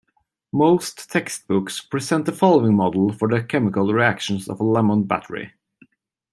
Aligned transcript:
Most 0.51 1.11
textbooks 1.11 1.79
present 1.79 2.25
the 2.25 2.31
following 2.31 2.75
model 2.75 3.13
for 3.13 3.27
the 3.27 3.43
chemical 3.43 3.93
reactions 3.93 4.47
of 4.49 4.59
a 4.59 4.63
lemon 4.63 5.03
battery. 5.03 5.53